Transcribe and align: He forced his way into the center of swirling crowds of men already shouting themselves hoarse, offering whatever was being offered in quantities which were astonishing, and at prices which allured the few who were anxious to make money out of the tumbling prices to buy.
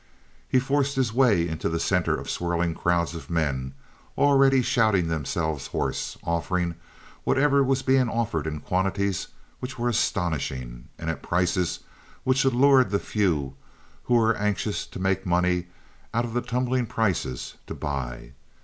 He 0.49 0.57
forced 0.57 0.95
his 0.95 1.13
way 1.13 1.47
into 1.47 1.69
the 1.69 1.79
center 1.79 2.15
of 2.17 2.27
swirling 2.27 2.73
crowds 2.73 3.13
of 3.13 3.29
men 3.29 3.75
already 4.17 4.63
shouting 4.63 5.09
themselves 5.09 5.67
hoarse, 5.67 6.17
offering 6.23 6.73
whatever 7.23 7.63
was 7.63 7.83
being 7.83 8.09
offered 8.09 8.47
in 8.47 8.61
quantities 8.61 9.27
which 9.59 9.77
were 9.77 9.89
astonishing, 9.89 10.87
and 10.97 11.07
at 11.11 11.21
prices 11.21 11.81
which 12.23 12.43
allured 12.43 12.89
the 12.89 12.97
few 12.97 13.53
who 14.05 14.15
were 14.15 14.33
anxious 14.37 14.87
to 14.87 14.97
make 14.99 15.23
money 15.23 15.67
out 16.15 16.25
of 16.25 16.33
the 16.33 16.41
tumbling 16.41 16.87
prices 16.87 17.57
to 17.67 17.75
buy. 17.75 18.31